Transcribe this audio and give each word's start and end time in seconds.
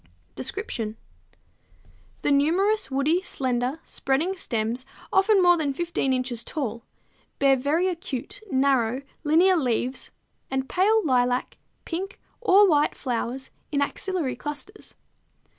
Description. 0.33 0.97
The 2.23 2.31
numerous 2.31 2.89
woody, 2.89 3.21
slender, 3.21 3.79
spreading 3.85 4.35
stems, 4.35 4.83
often 5.13 5.43
more 5.43 5.57
than 5.57 5.73
15 5.73 6.11
inches 6.11 6.43
tall, 6.43 6.81
bear 7.37 7.55
very 7.55 7.87
acute, 7.87 8.41
narrow, 8.51 9.03
linear 9.23 9.55
leaves 9.57 10.09
and 10.49 10.67
pale 10.67 11.05
lilac, 11.05 11.59
pink, 11.85 12.19
or 12.39 12.67
white 12.67 12.97
flowers 12.97 13.51
in 13.71 13.79
axillary 13.83 14.35
clusters. 14.35 14.95